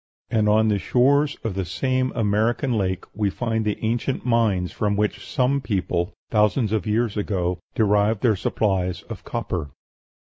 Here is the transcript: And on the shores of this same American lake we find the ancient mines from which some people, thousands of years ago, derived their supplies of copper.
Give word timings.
And 0.31 0.49
on 0.49 0.69
the 0.69 0.79
shores 0.79 1.37
of 1.43 1.53
this 1.53 1.69
same 1.69 2.11
American 2.15 2.73
lake 2.75 3.05
we 3.13 3.29
find 3.29 3.63
the 3.63 3.77
ancient 3.85 4.25
mines 4.25 4.71
from 4.71 4.95
which 4.95 5.23
some 5.29 5.61
people, 5.61 6.11
thousands 6.31 6.71
of 6.71 6.87
years 6.87 7.15
ago, 7.15 7.59
derived 7.75 8.23
their 8.23 8.35
supplies 8.35 9.03
of 9.03 9.23
copper. 9.23 9.69